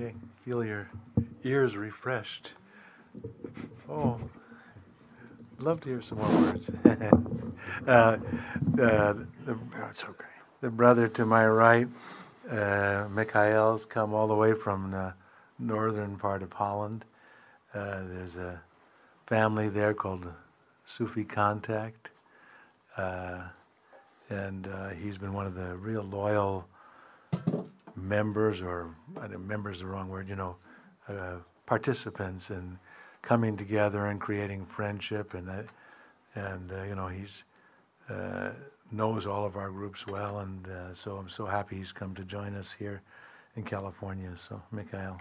Okay, 0.00 0.14
feel 0.46 0.64
your 0.64 0.88
ears 1.44 1.76
refreshed. 1.76 2.52
Oh, 3.86 4.18
love 5.58 5.82
to 5.82 5.90
hear 5.90 6.00
some 6.00 6.16
more 6.16 6.40
words. 6.40 6.70
uh, 7.86 7.90
uh, 7.90 8.16
the, 8.76 9.58
That's 9.74 10.04
okay. 10.04 10.24
the 10.62 10.70
brother 10.70 11.06
to 11.08 11.26
my 11.26 11.46
right, 11.46 11.86
uh, 12.50 13.08
Mikhail's 13.10 13.84
come 13.84 14.14
all 14.14 14.26
the 14.26 14.34
way 14.34 14.54
from 14.54 14.90
the 14.90 15.12
northern 15.58 16.16
part 16.16 16.42
of 16.42 16.50
Holland. 16.50 17.04
Uh, 17.74 18.00
there's 18.08 18.36
a 18.36 18.58
family 19.26 19.68
there 19.68 19.92
called 19.92 20.26
Sufi 20.86 21.24
Contact, 21.24 22.08
uh, 22.96 23.40
and 24.30 24.66
uh, 24.66 24.88
he's 24.90 25.18
been 25.18 25.34
one 25.34 25.46
of 25.46 25.54
the 25.54 25.76
real 25.76 26.04
loyal 26.04 26.66
members, 28.02 28.60
or 28.60 28.94
I 29.20 29.26
don't, 29.28 29.46
members 29.46 29.76
is 29.76 29.80
the 29.80 29.86
wrong 29.86 30.08
word, 30.08 30.28
you 30.28 30.36
know, 30.36 30.56
uh, 31.08 31.36
participants 31.66 32.50
in 32.50 32.78
coming 33.22 33.56
together 33.56 34.06
and 34.06 34.20
creating 34.20 34.66
friendship, 34.66 35.34
and 35.34 35.48
uh, 35.48 35.62
and 36.34 36.72
uh, 36.72 36.82
you 36.84 36.94
know 36.94 37.08
he's 37.08 37.44
uh, 38.08 38.50
knows 38.92 39.26
all 39.26 39.44
of 39.44 39.56
our 39.56 39.70
groups 39.70 40.06
well, 40.06 40.40
and 40.40 40.66
uh, 40.66 40.94
so 40.94 41.16
I'm 41.16 41.28
so 41.28 41.46
happy 41.46 41.76
he's 41.76 41.92
come 41.92 42.14
to 42.14 42.24
join 42.24 42.54
us 42.56 42.74
here 42.76 43.02
in 43.56 43.62
California. 43.62 44.30
So, 44.48 44.60
Mikhail. 44.72 45.20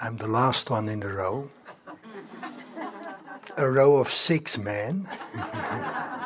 I'm 0.00 0.16
the 0.16 0.26
last 0.26 0.70
one 0.70 0.88
in 0.88 1.00
the 1.00 1.12
row. 1.12 1.48
A 3.56 3.70
row 3.70 3.96
of 3.96 4.10
six 4.10 4.56
men. 4.58 5.08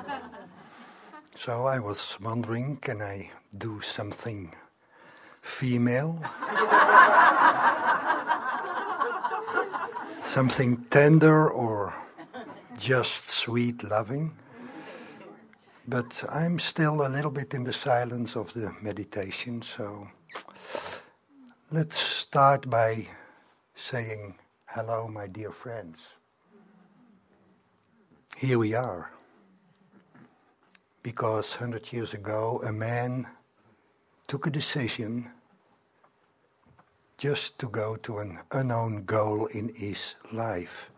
so 1.38 1.66
I 1.66 1.78
was 1.78 2.18
wondering, 2.20 2.76
can 2.76 3.02
I 3.02 3.30
do 3.58 3.80
something 3.80 4.54
female? 5.42 6.20
something 10.22 10.84
tender 10.90 11.50
or 11.50 11.94
just 12.76 13.28
sweet 13.28 13.82
loving? 13.84 14.34
But 15.88 16.24
I'm 16.30 16.58
still 16.58 17.06
a 17.06 17.08
little 17.08 17.30
bit 17.30 17.54
in 17.54 17.64
the 17.64 17.72
silence 17.72 18.34
of 18.34 18.52
the 18.54 18.74
meditation, 18.82 19.62
so 19.62 20.08
let's 21.70 21.98
start 21.98 22.68
by 22.68 23.06
saying, 23.76 24.36
Hello, 24.66 25.06
my 25.06 25.28
dear 25.28 25.52
friends. 25.52 25.98
Here 28.36 28.58
we 28.58 28.74
are. 28.74 29.10
Because 31.06 31.52
100 31.52 31.92
years 31.92 32.14
ago, 32.14 32.60
a 32.66 32.72
man 32.72 33.28
took 34.26 34.48
a 34.48 34.50
decision 34.50 35.30
just 37.16 37.60
to 37.60 37.68
go 37.68 37.94
to 37.94 38.18
an 38.18 38.40
unknown 38.50 39.04
goal 39.04 39.46
in 39.46 39.72
his 39.76 40.16
life. 40.32 40.90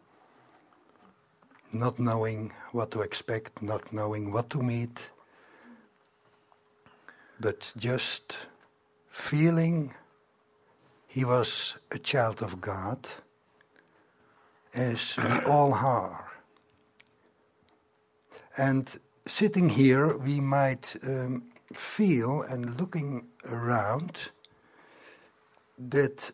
Not 1.73 1.99
knowing 1.99 2.55
what 2.73 2.91
to 2.93 3.03
expect, 3.03 3.61
not 3.61 3.93
knowing 3.93 4.33
what 4.33 4.49
to 4.49 4.63
meet, 4.63 4.99
but 7.39 7.71
just 7.77 8.39
feeling 9.11 9.93
he 11.07 11.27
was 11.27 11.77
a 11.91 11.99
child 11.99 12.43
of 12.43 12.63
God, 12.63 13.07
as 14.73 15.19
we 15.19 15.41
all 15.41 15.75
are. 15.75 16.33
And 18.57 18.99
sitting 19.29 19.69
here, 19.69 20.17
we 20.17 20.41
might 20.41 20.97
um, 21.05 21.45
feel 21.75 22.43
and 22.43 22.81
looking 22.81 23.27
around 23.47 24.31
that 25.79 26.31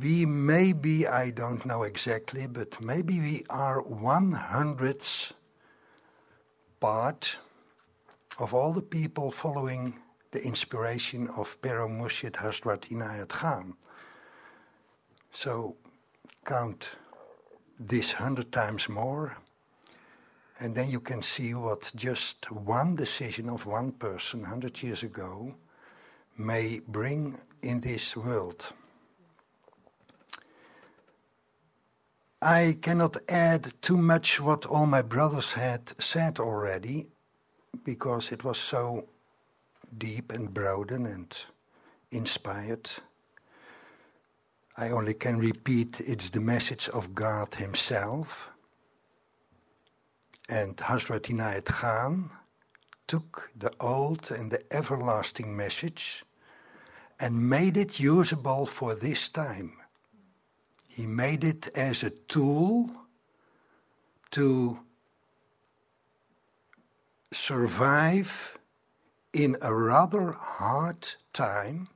we 0.00 0.26
maybe, 0.26 1.06
I 1.06 1.30
don't 1.30 1.64
know 1.64 1.84
exactly, 1.84 2.46
but 2.46 2.80
maybe 2.80 3.20
we 3.20 3.44
are 3.48 3.80
one 3.80 4.32
hundredth 4.32 5.32
part 6.80 7.36
of 8.38 8.52
all 8.52 8.72
the 8.72 8.82
people 8.82 9.30
following 9.30 9.94
the 10.32 10.42
inspiration 10.42 11.28
of 11.36 11.60
Pir-o-Murshid 11.62 12.32
Hazrat 12.32 12.88
Inayat 12.90 13.28
Khan. 13.28 13.74
So 15.30 15.76
count 16.44 16.90
this 17.78 18.12
hundred 18.12 18.52
times 18.52 18.88
more, 18.88 19.36
and 20.60 20.74
then 20.74 20.90
you 20.90 21.00
can 21.00 21.22
see 21.22 21.54
what 21.54 21.90
just 21.96 22.50
one 22.50 22.94
decision 22.94 23.48
of 23.48 23.66
one 23.66 23.92
person 23.92 24.44
hundred 24.44 24.82
years 24.82 25.02
ago 25.02 25.54
may 26.38 26.80
bring 26.88 27.38
in 27.62 27.80
this 27.80 28.16
world. 28.16 28.72
I 32.40 32.76
cannot 32.80 33.16
add 33.28 33.72
too 33.82 33.96
much 33.96 34.40
what 34.40 34.66
all 34.66 34.86
my 34.86 35.02
brothers 35.02 35.52
had 35.52 35.92
said 36.00 36.40
already, 36.40 37.06
because 37.84 38.32
it 38.32 38.42
was 38.42 38.58
so 38.58 39.06
deep 39.98 40.32
and 40.32 40.52
broad 40.52 40.90
and 40.90 41.36
inspired. 42.10 42.90
I 44.76 44.90
only 44.90 45.14
can 45.14 45.38
repeat 45.38 46.00
it's 46.00 46.30
the 46.30 46.40
message 46.40 46.88
of 46.88 47.14
God 47.14 47.54
Himself. 47.54 48.51
And 50.48 50.76
Hazrat 50.76 51.22
Inayat 51.22 51.64
Khan 51.64 52.30
took 53.06 53.50
the 53.56 53.72
old 53.80 54.30
and 54.30 54.50
the 54.50 54.62
everlasting 54.72 55.56
message 55.56 56.24
and 57.20 57.48
made 57.48 57.76
it 57.76 58.00
usable 58.00 58.66
for 58.66 58.94
this 58.94 59.28
time. 59.28 59.72
He 60.88 61.06
made 61.06 61.44
it 61.44 61.68
as 61.74 62.02
a 62.02 62.10
tool 62.10 62.90
to 64.32 64.78
survive 67.32 68.58
in 69.32 69.56
a 69.62 69.74
rather 69.74 70.32
hard 70.32 71.08
time 71.32 71.88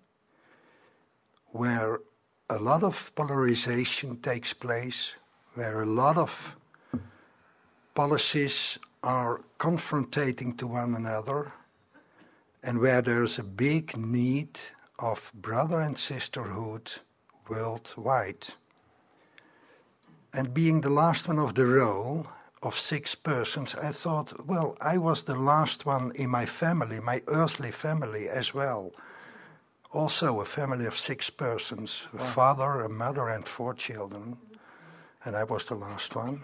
where 1.46 2.00
a 2.48 2.58
lot 2.58 2.82
of 2.82 3.12
polarization 3.14 4.16
takes 4.20 4.52
place, 4.52 5.14
where 5.54 5.82
a 5.82 5.86
lot 5.86 6.16
of 6.16 6.56
policies 7.96 8.78
are 9.02 9.40
confronting 9.56 10.54
to 10.58 10.66
one 10.66 10.94
another, 10.94 11.50
and 12.62 12.78
where 12.78 13.00
there's 13.00 13.38
a 13.38 13.42
big 13.42 13.96
need 13.96 14.58
of 14.98 15.32
brother 15.34 15.80
and 15.80 15.96
sisterhood 15.96 16.92
worldwide. 17.48 18.48
And 20.34 20.52
being 20.52 20.82
the 20.82 20.90
last 20.90 21.26
one 21.26 21.38
of 21.38 21.54
the 21.54 21.64
row 21.64 22.26
of 22.62 22.78
six 22.78 23.14
persons, 23.14 23.74
I 23.74 23.92
thought, 23.92 24.46
well, 24.46 24.76
I 24.82 24.98
was 24.98 25.22
the 25.22 25.38
last 25.38 25.86
one 25.86 26.12
in 26.16 26.28
my 26.28 26.44
family, 26.44 27.00
my 27.00 27.22
earthly 27.28 27.70
family 27.70 28.28
as 28.28 28.52
well. 28.52 28.92
Also, 29.94 30.40
a 30.40 30.44
family 30.44 30.84
of 30.84 30.98
six 30.98 31.30
persons 31.30 32.08
a 32.12 32.24
father, 32.24 32.82
a 32.82 32.90
mother, 32.90 33.28
and 33.28 33.48
four 33.48 33.72
children. 33.72 34.36
And 35.24 35.34
I 35.34 35.44
was 35.44 35.64
the 35.64 35.76
last 35.76 36.14
one. 36.14 36.42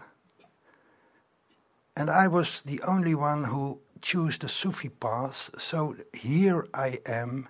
And 1.97 2.11
I 2.11 2.29
was 2.29 2.63
the 2.63 2.81
only 2.83 3.15
one 3.15 3.45
who 3.45 3.79
chose 4.01 4.39
the 4.39 4.49
Sufi 4.49 4.89
path, 4.89 5.51
so 5.59 5.95
here 6.13 6.67
I 6.75 6.99
am 7.07 7.49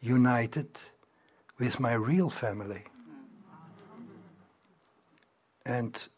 united 0.00 0.68
with 1.58 1.80
my 1.80 1.94
real 1.94 2.28
family. 2.28 2.84
And 5.64 6.08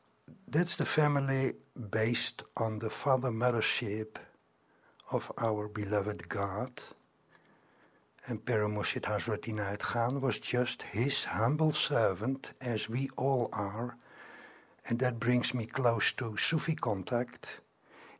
that's 0.49 0.77
the 0.77 0.87
family 0.87 1.55
based 1.91 2.43
on 2.57 2.79
the 2.79 2.91
father 2.91 3.31
mothership 3.31 4.17
of 5.11 5.31
our 5.39 5.69
beloved 5.69 6.29
God. 6.29 6.81
And 8.27 8.45
Pir-o-Murshid 8.45 9.03
Hazrat 9.03 9.43
Inayat 9.43 9.79
Khan 9.79 10.21
was 10.21 10.39
just 10.41 10.83
his 10.83 11.25
humble 11.25 11.73
servant, 11.73 12.51
as 12.61 12.89
we 12.89 13.09
all 13.17 13.49
are. 13.53 13.97
And 14.89 14.99
that 15.01 15.21
brings 15.21 15.55
me 15.55 15.67
close 15.67 16.13
to 16.13 16.37
Sufi 16.37 16.75
contact, 16.75 17.61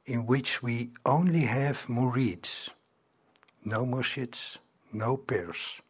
in 0.05 0.27
which 0.27 0.63
we 0.63 0.91
only 1.05 1.41
have 1.41 1.87
murids, 1.89 2.69
no 3.65 3.85
murshids, 3.87 4.59
no 4.93 5.17
pirs. 5.17 5.81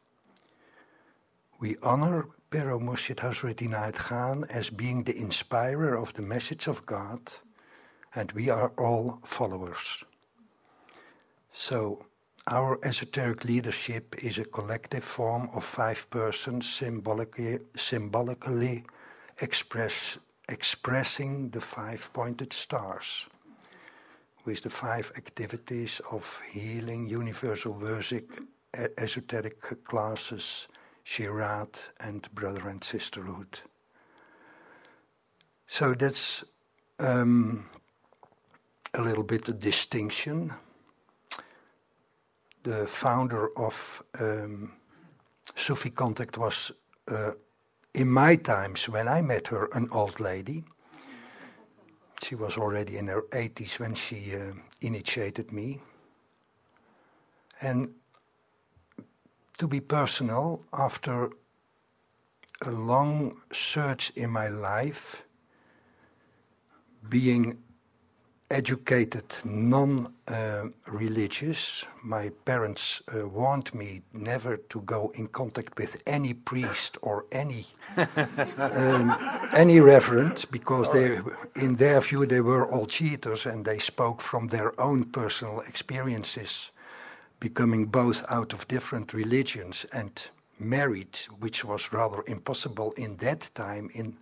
We 1.61 1.77
honor 1.83 2.29
Pir-o-Murshid 2.51 3.17
Hazrat 3.17 3.57
Inayat 3.57 3.95
Khan 3.95 4.45
as 4.49 4.71
being 4.71 5.03
the 5.03 5.17
inspirer 5.17 5.97
of 5.97 6.15
the 6.15 6.23
message 6.23 6.69
of 6.69 6.87
God, 6.87 7.21
and 8.15 8.33
we 8.33 8.49
are 8.49 8.73
all 8.79 9.19
followers. 9.25 10.05
So, 11.53 12.07
our 12.47 12.79
esoteric 12.85 13.45
leadership 13.45 14.15
is 14.25 14.39
a 14.39 14.45
collective 14.45 15.05
form 15.05 15.51
of 15.53 15.65
five 15.65 16.09
persons 16.09 16.73
symbolically, 16.73 17.59
symbolically 17.77 18.85
express, 19.41 20.17
expressing 20.49 21.51
the 21.51 21.61
five 21.61 22.11
pointed 22.13 22.53
stars 22.53 23.27
with 24.45 24.63
the 24.63 24.71
five 24.71 25.13
activities 25.17 26.01
of 26.11 26.41
healing, 26.51 27.09
universal 27.09 27.73
worship, 27.73 28.41
esoteric 28.97 29.85
classes, 29.85 30.69
Ziraat, 31.05 31.77
and 32.01 32.33
Brother 32.35 32.69
and 32.69 32.83
Sisterhood. 32.83 33.61
So 35.67 35.95
that's 35.95 36.45
um, 36.99 37.69
a 38.95 39.03
little 39.03 39.23
bit 39.23 39.49
of 39.49 39.61
distinction. 39.61 40.53
The 42.63 42.87
founder 42.87 43.51
of 43.59 44.03
um, 44.19 44.73
Sufi 45.57 45.91
Contact 45.91 46.39
was, 46.39 46.73
uh, 47.09 47.33
in 47.99 48.09
my 48.09 48.37
times 48.37 48.89
when 48.89 49.09
I 49.09 49.21
met 49.21 49.49
her, 49.49 49.69
an 49.73 49.89
old 49.91 50.21
lady. 50.21 50.63
She 52.23 52.37
was 52.37 52.57
already 52.57 52.97
in 52.97 53.09
her 53.09 53.23
80s 53.33 53.81
when 53.81 53.97
she 53.97 54.37
uh, 54.37 54.53
initiated 54.81 55.51
me. 55.53 55.81
And 57.61 57.93
to 59.59 59.67
be 59.67 59.81
personal, 59.81 60.65
after 60.73 61.31
a 62.63 62.71
long 62.71 63.41
search 63.53 64.13
in 64.15 64.31
my 64.31 64.47
life, 64.47 65.25
being 67.09 67.59
educated 68.51 69.25
non 69.45 70.13
uh, 70.27 70.65
religious. 70.87 71.85
My 72.03 72.31
parents 72.45 73.03
uh, 73.15 73.29
warned 73.29 73.75
me 73.75 74.03
never 74.13 74.57
to 74.57 74.81
go 74.83 75.13
in 75.15 75.29
contact 75.29 75.77
with 75.79 76.03
any 76.07 76.33
priest 76.33 76.99
or 77.03 77.27
any 77.33 77.67
um, 78.59 79.15
any 79.53 79.81
reverend 79.81 80.47
because 80.51 80.91
they, 80.93 81.21
in 81.57 81.77
their 81.77 82.01
view, 82.01 82.27
they 82.27 82.41
were 82.41 82.67
all 82.67 82.87
cheaters 82.87 83.47
and 83.47 83.65
they 83.65 83.79
spoke 83.79 84.21
from 84.21 84.49
their 84.49 84.79
own 84.81 85.05
personal 85.05 85.61
experiences, 85.61 86.71
becoming 87.41 87.87
both 87.87 88.25
out 88.29 88.53
of 88.53 88.67
different 88.69 89.13
religions 89.13 89.85
and 89.93 90.31
married, 90.59 91.19
which 91.39 91.65
was 91.65 91.93
rather 91.93 92.25
impossible 92.27 92.93
in 92.93 93.17
that 93.17 93.51
time 93.55 93.91
in 93.95 94.17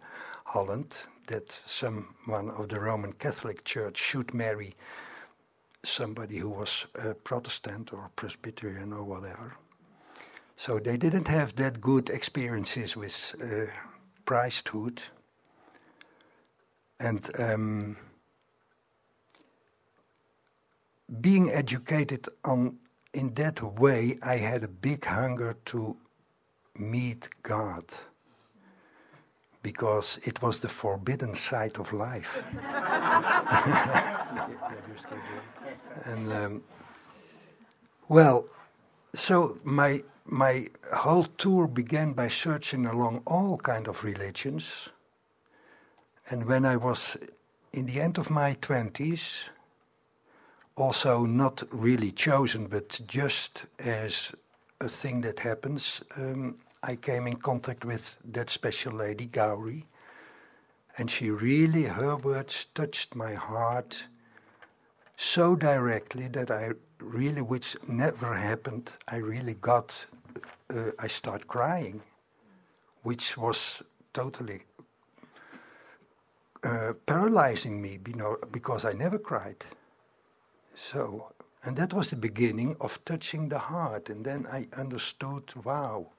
Holland 0.44 1.06
that 1.26 1.60
someone 1.66 2.50
of 2.50 2.68
the 2.68 2.80
Roman 2.80 3.12
Catholic 3.12 3.64
Church 3.64 3.96
should 3.96 4.34
marry 4.34 4.74
somebody 5.84 6.38
who 6.38 6.48
was 6.48 6.86
a 6.94 7.14
Protestant 7.14 7.92
or 7.92 8.10
Presbyterian 8.16 8.92
or 8.92 9.04
whatever. 9.04 9.56
So 10.56 10.78
they 10.78 10.96
didn't 10.96 11.28
have 11.28 11.54
that 11.56 11.80
good 11.80 12.10
experiences 12.10 12.96
with 12.96 13.34
uh, 13.42 13.66
priesthood. 14.24 15.02
And 16.98 17.30
um, 17.38 17.96
being 21.20 21.50
educated 21.50 22.28
on 22.44 22.78
in 23.12 23.32
that 23.34 23.62
way, 23.62 24.18
I 24.22 24.36
had 24.36 24.64
a 24.64 24.68
big 24.68 25.04
hunger 25.04 25.56
to 25.66 25.96
meet 26.78 27.28
God 27.42 27.84
because 29.66 30.20
it 30.22 30.40
was 30.42 30.60
the 30.60 30.68
forbidden 30.68 31.34
side 31.34 31.76
of 31.76 31.92
life. 31.92 32.44
and 36.04 36.32
um, 36.32 36.62
well, 38.08 38.46
so 39.12 39.58
my 39.64 40.04
my 40.24 40.68
whole 40.92 41.24
tour 41.36 41.66
began 41.66 42.12
by 42.12 42.28
searching 42.28 42.86
along 42.86 43.22
all 43.26 43.58
kind 43.58 43.88
of 43.88 44.04
religions. 44.04 44.90
And 46.30 46.46
when 46.46 46.64
I 46.64 46.76
was 46.76 47.16
in 47.72 47.86
the 47.86 48.00
end 48.00 48.18
of 48.18 48.30
my 48.30 48.56
twenties, 48.60 49.46
also 50.76 51.26
not 51.26 51.64
really 51.72 52.12
chosen, 52.12 52.68
but 52.68 53.00
just 53.08 53.66
as 53.80 54.30
a 54.80 54.88
thing 54.88 55.22
that 55.22 55.40
happens, 55.40 56.02
um, 56.16 56.54
I 56.86 56.94
came 56.94 57.26
in 57.26 57.36
contact 57.38 57.84
with 57.84 58.16
that 58.32 58.48
special 58.48 58.92
lady, 58.92 59.26
Gowrie, 59.26 59.86
and 60.96 61.10
she 61.10 61.30
really, 61.30 61.82
her 61.82 62.14
words 62.16 62.66
touched 62.76 63.16
my 63.16 63.34
heart 63.34 64.06
so 65.16 65.56
directly 65.56 66.28
that 66.28 66.48
I 66.48 66.70
really, 67.00 67.42
which 67.42 67.76
never 67.88 68.34
happened, 68.34 68.92
I 69.08 69.16
really 69.16 69.54
got, 69.54 70.06
uh, 70.70 70.92
I 71.00 71.08
start 71.08 71.48
crying, 71.48 72.02
which 73.02 73.36
was 73.36 73.82
totally 74.14 74.62
uh, 76.62 76.92
paralyzing 77.04 77.82
me, 77.82 77.98
you 78.06 78.14
know, 78.14 78.36
because 78.52 78.84
I 78.84 78.92
never 78.92 79.18
cried. 79.18 79.64
So, 80.76 81.32
and 81.64 81.76
that 81.78 81.92
was 81.92 82.10
the 82.10 82.16
beginning 82.16 82.76
of 82.80 83.04
touching 83.04 83.48
the 83.48 83.58
heart, 83.58 84.08
and 84.08 84.24
then 84.24 84.46
I 84.46 84.68
understood, 84.76 85.52
wow 85.64 86.12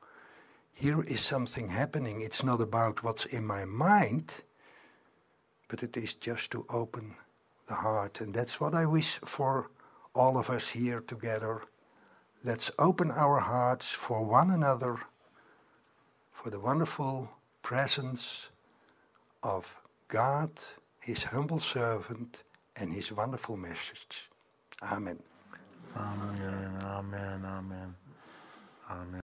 here 0.78 1.02
is 1.02 1.22
something 1.22 1.70
happening. 1.70 2.22
It's 2.22 2.44
not 2.44 2.62
about 2.62 3.04
what's 3.04 3.26
in 3.26 3.44
my 3.44 3.66
mind, 3.66 4.32
but 5.70 5.82
it 5.82 5.98
is 5.98 6.14
just 6.14 6.52
to 6.52 6.68
open 6.70 7.16
the 7.66 7.74
heart. 7.74 8.22
And 8.22 8.32
that's 8.32 8.60
what 8.62 8.76
I 8.76 8.86
wish 8.86 9.20
for 9.26 9.72
all 10.14 10.38
of 10.38 10.52
us 10.52 10.70
here 10.70 11.02
together. 11.02 11.64
Let's 12.44 12.70
open 12.78 13.10
our 13.10 13.40
hearts 13.40 13.88
for 13.88 14.24
one 14.24 14.52
another, 14.52 15.00
for 16.32 16.52
the 16.52 16.60
wonderful 16.60 17.28
presence 17.64 18.50
of 19.42 19.66
God, 20.10 20.52
His 21.00 21.24
humble 21.24 21.60
servant, 21.60 22.38
and 22.76 22.94
His 22.94 23.12
wonderful 23.12 23.58
message. 23.58 24.30
Amen. 24.84 25.18
Amen. 25.96 26.84
Amen. 26.84 27.46
Amen. 27.46 27.96
Amen. 28.92 29.16